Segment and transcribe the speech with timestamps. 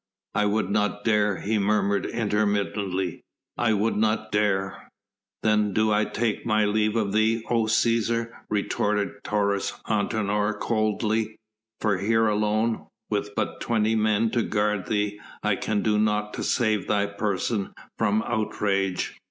[0.33, 3.21] "I would not dare," he murmured intermittently,
[3.55, 4.89] "I would not dare."
[5.43, 11.37] "Then do I take my leave of thee, O Cæsar," retorted Taurus Antinor coldly.
[11.79, 16.43] "For here alone, with but twenty men to guard thee, I can do naught to
[16.43, 19.19] save thy person from outrage."